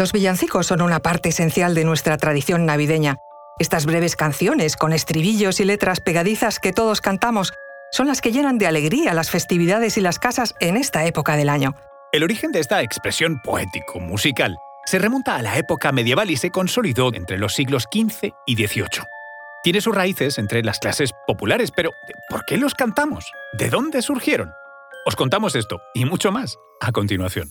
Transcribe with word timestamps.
Los 0.00 0.12
villancicos 0.12 0.66
son 0.66 0.80
una 0.80 1.00
parte 1.00 1.28
esencial 1.28 1.74
de 1.74 1.84
nuestra 1.84 2.16
tradición 2.16 2.64
navideña. 2.64 3.18
Estas 3.58 3.84
breves 3.84 4.16
canciones, 4.16 4.76
con 4.76 4.94
estribillos 4.94 5.60
y 5.60 5.66
letras 5.66 6.00
pegadizas 6.00 6.58
que 6.58 6.72
todos 6.72 7.02
cantamos, 7.02 7.52
son 7.92 8.06
las 8.06 8.22
que 8.22 8.32
llenan 8.32 8.56
de 8.56 8.66
alegría 8.66 9.12
las 9.12 9.28
festividades 9.28 9.98
y 9.98 10.00
las 10.00 10.18
casas 10.18 10.54
en 10.58 10.78
esta 10.78 11.04
época 11.04 11.36
del 11.36 11.50
año. 11.50 11.74
El 12.12 12.22
origen 12.22 12.50
de 12.50 12.60
esta 12.60 12.80
expresión 12.80 13.42
poético-musical 13.42 14.56
se 14.86 14.98
remonta 14.98 15.36
a 15.36 15.42
la 15.42 15.58
época 15.58 15.92
medieval 15.92 16.30
y 16.30 16.38
se 16.38 16.48
consolidó 16.48 17.12
entre 17.12 17.36
los 17.36 17.52
siglos 17.52 17.86
XV 17.92 18.32
y 18.46 18.54
XVIII. 18.54 19.04
Tiene 19.62 19.82
sus 19.82 19.94
raíces 19.94 20.38
entre 20.38 20.62
las 20.62 20.78
clases 20.78 21.12
populares, 21.26 21.72
pero 21.76 21.90
¿por 22.30 22.46
qué 22.46 22.56
los 22.56 22.74
cantamos? 22.74 23.30
¿De 23.52 23.68
dónde 23.68 24.00
surgieron? 24.00 24.50
Os 25.04 25.14
contamos 25.14 25.54
esto 25.54 25.78
y 25.92 26.06
mucho 26.06 26.32
más 26.32 26.56
a 26.80 26.90
continuación. 26.90 27.50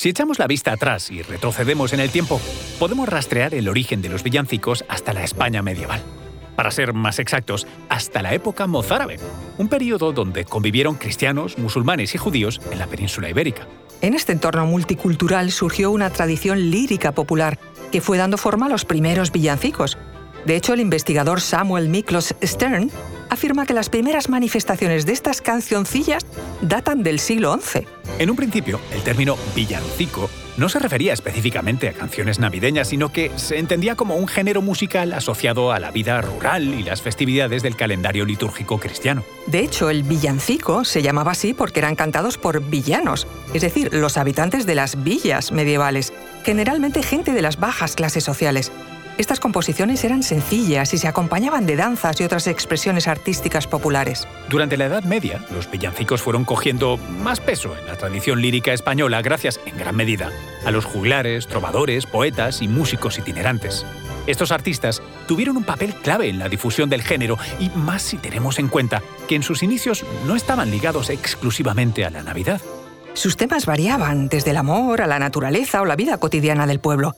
Si 0.00 0.08
echamos 0.08 0.38
la 0.38 0.46
vista 0.46 0.72
atrás 0.72 1.10
y 1.10 1.20
retrocedemos 1.20 1.92
en 1.92 2.00
el 2.00 2.08
tiempo, 2.08 2.40
podemos 2.78 3.06
rastrear 3.06 3.54
el 3.54 3.68
origen 3.68 4.00
de 4.00 4.08
los 4.08 4.22
villancicos 4.22 4.82
hasta 4.88 5.12
la 5.12 5.24
España 5.24 5.60
medieval. 5.60 6.00
Para 6.56 6.70
ser 6.70 6.94
más 6.94 7.18
exactos, 7.18 7.66
hasta 7.90 8.22
la 8.22 8.32
época 8.32 8.66
mozárabe, 8.66 9.20
un 9.58 9.68
periodo 9.68 10.12
donde 10.12 10.46
convivieron 10.46 10.94
cristianos, 10.94 11.58
musulmanes 11.58 12.14
y 12.14 12.16
judíos 12.16 12.62
en 12.72 12.78
la 12.78 12.86
península 12.86 13.28
ibérica. 13.28 13.66
En 14.00 14.14
este 14.14 14.32
entorno 14.32 14.64
multicultural 14.64 15.50
surgió 15.50 15.90
una 15.90 16.08
tradición 16.08 16.70
lírica 16.70 17.12
popular 17.12 17.58
que 17.92 18.00
fue 18.00 18.16
dando 18.16 18.38
forma 18.38 18.64
a 18.64 18.70
los 18.70 18.86
primeros 18.86 19.30
villancicos. 19.30 19.98
De 20.46 20.56
hecho, 20.56 20.72
el 20.72 20.80
investigador 20.80 21.42
Samuel 21.42 21.90
Miklos 21.90 22.34
Stern 22.42 22.90
afirma 23.30 23.64
que 23.64 23.74
las 23.74 23.88
primeras 23.88 24.28
manifestaciones 24.28 25.06
de 25.06 25.12
estas 25.12 25.40
cancioncillas 25.40 26.26
datan 26.60 27.02
del 27.02 27.18
siglo 27.18 27.58
XI. 27.58 27.86
En 28.18 28.30
un 28.30 28.36
principio, 28.36 28.80
el 28.92 29.02
término 29.02 29.36
villancico 29.54 30.28
no 30.56 30.68
se 30.68 30.78
refería 30.78 31.14
específicamente 31.14 31.88
a 31.88 31.94
canciones 31.94 32.38
navideñas, 32.38 32.88
sino 32.88 33.10
que 33.10 33.30
se 33.36 33.58
entendía 33.58 33.94
como 33.94 34.16
un 34.16 34.28
género 34.28 34.60
musical 34.60 35.14
asociado 35.14 35.72
a 35.72 35.80
la 35.80 35.90
vida 35.90 36.20
rural 36.20 36.74
y 36.74 36.82
las 36.82 37.00
festividades 37.00 37.62
del 37.62 37.76
calendario 37.76 38.26
litúrgico 38.26 38.78
cristiano. 38.78 39.24
De 39.46 39.60
hecho, 39.60 39.88
el 39.88 40.02
villancico 40.02 40.84
se 40.84 41.00
llamaba 41.00 41.32
así 41.32 41.54
porque 41.54 41.80
eran 41.80 41.96
cantados 41.96 42.36
por 42.36 42.62
villanos, 42.62 43.26
es 43.54 43.62
decir, 43.62 43.94
los 43.94 44.18
habitantes 44.18 44.66
de 44.66 44.74
las 44.74 45.02
villas 45.02 45.50
medievales, 45.50 46.12
generalmente 46.44 47.02
gente 47.02 47.32
de 47.32 47.42
las 47.42 47.58
bajas 47.58 47.94
clases 47.94 48.24
sociales. 48.24 48.70
Estas 49.20 49.38
composiciones 49.38 50.02
eran 50.02 50.22
sencillas 50.22 50.94
y 50.94 50.98
se 50.98 51.06
acompañaban 51.06 51.66
de 51.66 51.76
danzas 51.76 52.18
y 52.18 52.24
otras 52.24 52.46
expresiones 52.46 53.06
artísticas 53.06 53.66
populares. 53.66 54.26
Durante 54.48 54.78
la 54.78 54.86
Edad 54.86 55.04
Media, 55.04 55.44
los 55.52 55.70
villancicos 55.70 56.22
fueron 56.22 56.46
cogiendo 56.46 56.96
más 56.96 57.38
peso 57.38 57.76
en 57.78 57.84
la 57.84 57.96
tradición 57.96 58.40
lírica 58.40 58.72
española 58.72 59.20
gracias, 59.20 59.60
en 59.66 59.76
gran 59.76 59.94
medida, 59.94 60.30
a 60.64 60.70
los 60.70 60.86
juglares, 60.86 61.48
trovadores, 61.48 62.06
poetas 62.06 62.62
y 62.62 62.68
músicos 62.68 63.18
itinerantes. 63.18 63.84
Estos 64.26 64.52
artistas 64.52 65.02
tuvieron 65.28 65.58
un 65.58 65.64
papel 65.64 65.92
clave 65.96 66.30
en 66.30 66.38
la 66.38 66.48
difusión 66.48 66.88
del 66.88 67.02
género 67.02 67.36
y 67.58 67.68
más 67.76 68.00
si 68.00 68.16
tenemos 68.16 68.58
en 68.58 68.68
cuenta 68.68 69.02
que 69.28 69.34
en 69.34 69.42
sus 69.42 69.62
inicios 69.62 70.06
no 70.26 70.34
estaban 70.34 70.70
ligados 70.70 71.10
exclusivamente 71.10 72.06
a 72.06 72.10
la 72.10 72.22
Navidad. 72.22 72.62
Sus 73.12 73.36
temas 73.36 73.66
variaban 73.66 74.30
desde 74.30 74.52
el 74.52 74.56
amor 74.56 75.02
a 75.02 75.06
la 75.06 75.18
naturaleza 75.18 75.82
o 75.82 75.84
la 75.84 75.96
vida 75.96 76.16
cotidiana 76.16 76.66
del 76.66 76.80
pueblo. 76.80 77.14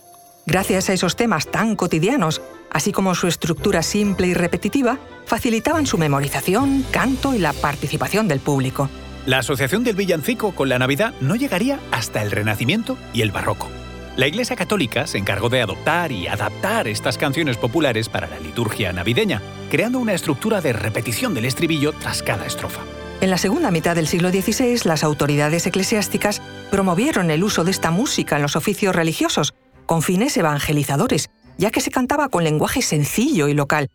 Gracias 0.46 0.90
a 0.90 0.92
esos 0.92 1.14
temas 1.14 1.46
tan 1.50 1.76
cotidianos, 1.76 2.42
así 2.70 2.90
como 2.92 3.14
su 3.14 3.28
estructura 3.28 3.82
simple 3.82 4.26
y 4.26 4.34
repetitiva, 4.34 4.98
facilitaban 5.24 5.86
su 5.86 5.98
memorización, 5.98 6.84
canto 6.90 7.34
y 7.34 7.38
la 7.38 7.52
participación 7.52 8.26
del 8.26 8.40
público. 8.40 8.90
La 9.24 9.38
asociación 9.38 9.84
del 9.84 9.94
villancico 9.94 10.52
con 10.52 10.68
la 10.68 10.80
Navidad 10.80 11.14
no 11.20 11.36
llegaría 11.36 11.78
hasta 11.92 12.22
el 12.22 12.32
Renacimiento 12.32 12.98
y 13.12 13.22
el 13.22 13.30
Barroco. 13.30 13.68
La 14.16 14.26
Iglesia 14.26 14.56
Católica 14.56 15.06
se 15.06 15.16
encargó 15.16 15.48
de 15.48 15.62
adoptar 15.62 16.10
y 16.10 16.26
adaptar 16.26 16.88
estas 16.88 17.16
canciones 17.18 17.56
populares 17.56 18.08
para 18.08 18.26
la 18.26 18.40
liturgia 18.40 18.92
navideña, 18.92 19.40
creando 19.70 20.00
una 20.00 20.12
estructura 20.12 20.60
de 20.60 20.72
repetición 20.72 21.34
del 21.34 21.44
estribillo 21.44 21.92
tras 21.92 22.22
cada 22.22 22.46
estrofa. 22.46 22.80
En 23.22 23.30
la 23.30 23.38
segunda 23.38 23.70
mitad 23.70 23.94
del 23.94 24.08
siglo 24.08 24.30
XVI, 24.30 24.80
las 24.84 25.04
autoridades 25.04 25.64
eclesiásticas 25.66 26.42
promovieron 26.72 27.30
el 27.30 27.44
uso 27.44 27.62
de 27.62 27.70
esta 27.70 27.92
música 27.92 28.34
en 28.34 28.42
los 28.42 28.56
oficios 28.56 28.96
religiosos, 28.96 29.54
con 29.86 30.02
fines 30.02 30.36
evangelizadores, 30.36 31.30
ya 31.58 31.70
que 31.70 31.80
se 31.80 31.90
cantaba 31.90 32.28
con 32.28 32.44
lenguaje 32.44 32.82
sencillo 32.82 33.48
y 33.48 33.54
local. 33.54 33.88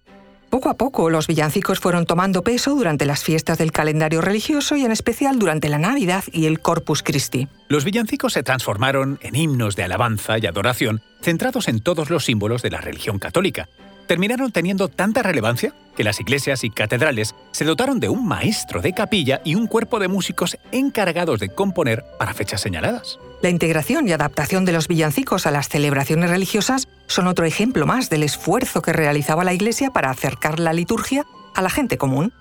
Poco 0.49 0.69
a 0.69 0.75
poco 0.75 1.09
los 1.09 1.27
villancicos 1.27 1.79
fueron 1.79 2.05
tomando 2.05 2.41
peso 2.41 2.73
durante 2.73 3.05
las 3.05 3.21
fiestas 3.21 3.57
del 3.57 3.73
calendario 3.73 4.21
religioso 4.21 4.77
y 4.77 4.85
en 4.85 4.93
especial 4.93 5.39
durante 5.39 5.67
la 5.67 5.77
Navidad 5.77 6.23
y 6.31 6.45
el 6.45 6.61
Corpus 6.61 7.03
Christi. 7.03 7.49
Los 7.67 7.83
villancicos 7.83 8.31
se 8.33 8.43
transformaron 8.43 9.19
en 9.21 9.35
himnos 9.35 9.75
de 9.75 9.83
alabanza 9.83 10.37
y 10.37 10.45
adoración 10.45 11.01
centrados 11.21 11.67
en 11.67 11.81
todos 11.81 12.09
los 12.09 12.23
símbolos 12.23 12.61
de 12.61 12.69
la 12.69 12.79
religión 12.79 13.19
católica, 13.19 13.67
terminaron 14.07 14.51
teniendo 14.53 14.87
tanta 14.87 15.21
relevancia 15.21 15.73
que 15.97 16.05
las 16.05 16.21
iglesias 16.21 16.63
y 16.63 16.69
catedrales 16.69 17.35
se 17.51 17.65
dotaron 17.65 17.99
de 17.99 18.07
un 18.07 18.25
maestro 18.25 18.81
de 18.81 18.93
capilla 18.93 19.41
y 19.43 19.55
un 19.55 19.67
cuerpo 19.67 19.99
de 19.99 20.07
músicos 20.07 20.57
encargados 20.71 21.41
de 21.41 21.49
componer 21.49 22.05
para 22.17 22.33
fechas 22.33 22.61
señaladas. 22.61 23.19
La 23.41 23.49
integración 23.49 24.07
y 24.07 24.13
adaptación 24.13 24.65
de 24.65 24.71
los 24.71 24.87
villancicos 24.87 25.45
a 25.45 25.51
las 25.51 25.69
celebraciones 25.69 26.29
religiosas 26.29 26.87
son 27.05 27.27
otro 27.27 27.45
ejemplo 27.45 27.85
más 27.85 28.09
del 28.09 28.23
esfuerzo 28.23 28.81
que 28.81 28.93
realizaba 28.93 29.43
la 29.43 29.53
Iglesia 29.53 29.91
para 29.91 30.09
acercar 30.09 30.59
la 30.59 30.73
liturgia 30.73 31.25
a 31.53 31.61
la 31.61 31.69
gente 31.69 31.97
común. 31.97 32.33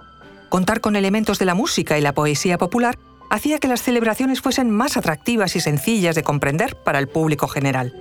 Contar 0.49 0.81
con 0.81 0.97
elementos 0.97 1.39
de 1.39 1.45
la 1.45 1.55
música 1.55 1.99
y 1.99 2.01
la 2.01 2.15
poesía 2.15 2.57
popular 2.57 2.99
hacía 3.31 3.59
que 3.59 3.69
las 3.69 3.83
celebraciones 3.83 4.41
fuesen 4.41 4.71
más 4.71 4.97
atractivas 4.97 5.55
y 5.55 5.61
sencillas 5.61 6.15
de 6.15 6.23
comprender 6.23 6.77
para 6.77 6.99
el 6.99 7.09
público 7.09 7.47
general. 7.47 7.93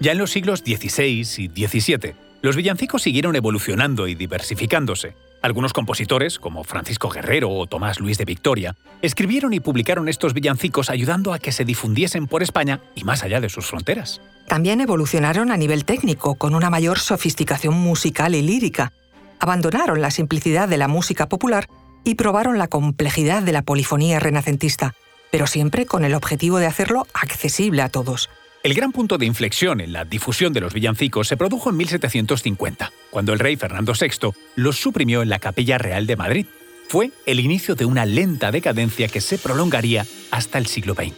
Ya 0.00 0.12
en 0.12 0.18
los 0.18 0.32
siglos 0.32 0.60
XVI 0.60 1.20
y 1.38 1.66
XVII, 1.66 2.14
los 2.42 2.56
villancicos 2.56 3.02
siguieron 3.02 3.36
evolucionando 3.36 4.06
y 4.06 4.14
diversificándose. 4.14 5.14
Algunos 5.44 5.74
compositores, 5.74 6.38
como 6.38 6.64
Francisco 6.64 7.10
Guerrero 7.10 7.50
o 7.50 7.66
Tomás 7.66 8.00
Luis 8.00 8.16
de 8.16 8.24
Victoria, 8.24 8.76
escribieron 9.02 9.52
y 9.52 9.60
publicaron 9.60 10.08
estos 10.08 10.32
villancicos 10.32 10.88
ayudando 10.88 11.34
a 11.34 11.38
que 11.38 11.52
se 11.52 11.66
difundiesen 11.66 12.28
por 12.28 12.42
España 12.42 12.80
y 12.94 13.04
más 13.04 13.22
allá 13.24 13.42
de 13.42 13.50
sus 13.50 13.66
fronteras. 13.66 14.22
También 14.48 14.80
evolucionaron 14.80 15.50
a 15.50 15.58
nivel 15.58 15.84
técnico, 15.84 16.36
con 16.36 16.54
una 16.54 16.70
mayor 16.70 16.98
sofisticación 16.98 17.74
musical 17.74 18.34
y 18.34 18.40
lírica. 18.40 18.94
Abandonaron 19.38 20.00
la 20.00 20.10
simplicidad 20.10 20.66
de 20.66 20.78
la 20.78 20.88
música 20.88 21.28
popular 21.28 21.66
y 22.04 22.14
probaron 22.14 22.56
la 22.56 22.68
complejidad 22.68 23.42
de 23.42 23.52
la 23.52 23.60
polifonía 23.60 24.20
renacentista, 24.20 24.94
pero 25.30 25.46
siempre 25.46 25.84
con 25.84 26.06
el 26.06 26.14
objetivo 26.14 26.56
de 26.56 26.68
hacerlo 26.68 27.06
accesible 27.12 27.82
a 27.82 27.90
todos. 27.90 28.30
El 28.64 28.72
gran 28.72 28.92
punto 28.92 29.18
de 29.18 29.26
inflexión 29.26 29.82
en 29.82 29.92
la 29.92 30.06
difusión 30.06 30.54
de 30.54 30.62
los 30.62 30.72
villancicos 30.72 31.28
se 31.28 31.36
produjo 31.36 31.68
en 31.68 31.76
1750, 31.76 32.92
cuando 33.10 33.34
el 33.34 33.38
rey 33.38 33.56
Fernando 33.56 33.92
VI 33.92 34.30
los 34.56 34.78
suprimió 34.78 35.20
en 35.20 35.28
la 35.28 35.38
Capilla 35.38 35.76
Real 35.76 36.06
de 36.06 36.16
Madrid. 36.16 36.46
Fue 36.88 37.10
el 37.26 37.40
inicio 37.40 37.74
de 37.74 37.84
una 37.84 38.06
lenta 38.06 38.50
decadencia 38.50 39.08
que 39.08 39.20
se 39.20 39.36
prolongaría 39.36 40.06
hasta 40.30 40.56
el 40.56 40.64
siglo 40.64 40.94
XX. 40.94 41.12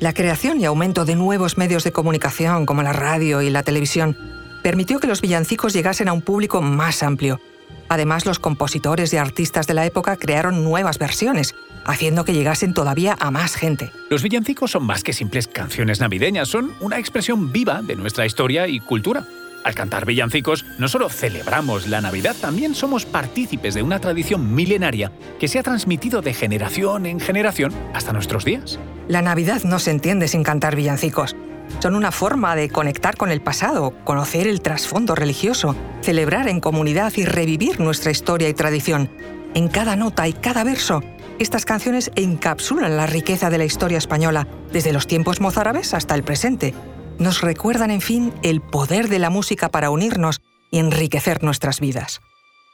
La 0.00 0.12
creación 0.12 0.60
y 0.60 0.64
aumento 0.64 1.04
de 1.04 1.14
nuevos 1.14 1.56
medios 1.56 1.84
de 1.84 1.92
comunicación 1.92 2.66
como 2.66 2.82
la 2.82 2.92
radio 2.92 3.42
y 3.42 3.50
la 3.50 3.62
televisión 3.62 4.16
permitió 4.64 4.98
que 4.98 5.06
los 5.06 5.20
villancicos 5.20 5.74
llegasen 5.74 6.08
a 6.08 6.12
un 6.12 6.22
público 6.22 6.62
más 6.62 7.04
amplio. 7.04 7.40
Además, 7.88 8.26
los 8.26 8.40
compositores 8.40 9.12
y 9.12 9.18
artistas 9.18 9.68
de 9.68 9.74
la 9.74 9.86
época 9.86 10.16
crearon 10.16 10.64
nuevas 10.64 10.98
versiones, 10.98 11.54
haciendo 11.88 12.24
que 12.24 12.34
llegasen 12.34 12.74
todavía 12.74 13.16
a 13.18 13.30
más 13.30 13.56
gente. 13.56 13.90
Los 14.10 14.22
villancicos 14.22 14.70
son 14.70 14.84
más 14.84 15.02
que 15.02 15.12
simples 15.12 15.48
canciones 15.48 16.00
navideñas, 16.00 16.48
son 16.48 16.72
una 16.80 16.98
expresión 16.98 17.50
viva 17.50 17.82
de 17.82 17.96
nuestra 17.96 18.26
historia 18.26 18.68
y 18.68 18.78
cultura. 18.78 19.24
Al 19.64 19.74
cantar 19.74 20.06
villancicos, 20.06 20.64
no 20.78 20.86
solo 20.86 21.08
celebramos 21.08 21.88
la 21.88 22.00
Navidad, 22.00 22.36
también 22.40 22.74
somos 22.74 23.06
partícipes 23.06 23.74
de 23.74 23.82
una 23.82 23.98
tradición 23.98 24.54
milenaria 24.54 25.10
que 25.40 25.48
se 25.48 25.58
ha 25.58 25.62
transmitido 25.62 26.22
de 26.22 26.34
generación 26.34 27.06
en 27.06 27.20
generación 27.20 27.72
hasta 27.94 28.12
nuestros 28.12 28.44
días. 28.44 28.78
La 29.08 29.22
Navidad 29.22 29.62
no 29.64 29.78
se 29.78 29.90
entiende 29.90 30.28
sin 30.28 30.44
cantar 30.44 30.76
villancicos. 30.76 31.34
Son 31.80 31.94
una 31.94 32.12
forma 32.12 32.54
de 32.54 32.68
conectar 32.68 33.16
con 33.16 33.30
el 33.30 33.40
pasado, 33.40 33.92
conocer 34.04 34.46
el 34.46 34.60
trasfondo 34.60 35.14
religioso, 35.14 35.74
celebrar 36.02 36.48
en 36.48 36.60
comunidad 36.60 37.12
y 37.16 37.24
revivir 37.24 37.80
nuestra 37.80 38.10
historia 38.10 38.48
y 38.48 38.54
tradición 38.54 39.10
En 39.54 39.68
cada 39.68 39.96
nota 39.96 40.28
y 40.28 40.34
cada 40.34 40.62
verso, 40.64 41.02
estas 41.38 41.64
canciones 41.64 42.10
encapsulan 42.16 42.96
la 42.96 43.06
riqueza 43.06 43.50
de 43.50 43.58
la 43.58 43.64
historia 43.64 43.98
española, 43.98 44.46
desde 44.72 44.92
los 44.92 45.06
tiempos 45.06 45.40
mozárabes 45.40 45.94
hasta 45.94 46.14
el 46.14 46.22
presente. 46.22 46.74
Nos 47.18 47.40
recuerdan, 47.40 47.90
en 47.90 48.00
fin, 48.00 48.32
el 48.42 48.60
poder 48.60 49.08
de 49.08 49.18
la 49.18 49.30
música 49.30 49.68
para 49.68 49.90
unirnos 49.90 50.40
y 50.70 50.78
enriquecer 50.78 51.42
nuestras 51.42 51.80
vidas. 51.80 52.20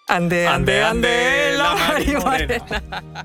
Ande, 0.07 0.47
ande, 0.47 0.83
ande, 0.83 1.55
la 1.57 1.75